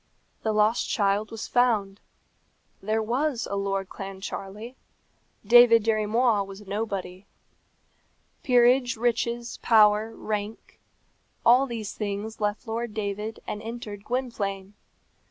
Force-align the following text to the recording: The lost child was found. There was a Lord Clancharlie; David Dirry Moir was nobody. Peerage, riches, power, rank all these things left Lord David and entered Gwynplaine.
The 0.41 0.51
lost 0.51 0.89
child 0.89 1.29
was 1.29 1.45
found. 1.47 1.99
There 2.81 3.03
was 3.03 3.45
a 3.51 3.55
Lord 3.55 3.87
Clancharlie; 3.89 4.73
David 5.45 5.83
Dirry 5.83 6.07
Moir 6.07 6.43
was 6.43 6.65
nobody. 6.65 7.27
Peerage, 8.41 8.97
riches, 8.97 9.59
power, 9.61 10.15
rank 10.15 10.79
all 11.45 11.67
these 11.67 11.93
things 11.93 12.41
left 12.41 12.65
Lord 12.67 12.95
David 12.95 13.41
and 13.45 13.61
entered 13.61 14.03
Gwynplaine. 14.03 14.73